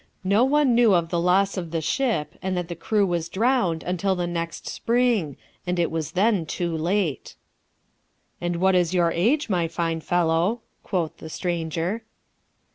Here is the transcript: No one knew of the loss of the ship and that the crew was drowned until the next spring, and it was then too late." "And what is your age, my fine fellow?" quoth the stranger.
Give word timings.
No 0.23 0.43
one 0.43 0.73
knew 0.73 0.95
of 0.95 1.09
the 1.09 1.19
loss 1.19 1.57
of 1.57 1.69
the 1.69 1.79
ship 1.79 2.33
and 2.41 2.57
that 2.57 2.69
the 2.69 2.75
crew 2.75 3.05
was 3.05 3.29
drowned 3.29 3.83
until 3.83 4.15
the 4.15 4.25
next 4.25 4.67
spring, 4.67 5.37
and 5.67 5.77
it 5.77 5.91
was 5.91 6.13
then 6.13 6.47
too 6.47 6.75
late." 6.75 7.35
"And 8.41 8.55
what 8.55 8.73
is 8.73 8.95
your 8.95 9.11
age, 9.11 9.47
my 9.47 9.67
fine 9.67 10.01
fellow?" 10.01 10.61
quoth 10.81 11.17
the 11.17 11.29
stranger. 11.29 12.01